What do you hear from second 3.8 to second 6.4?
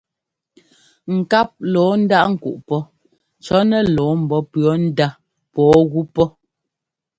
lɔɔ mbɔ́ pʉɔ ndá pɔɔ gú pɔ́.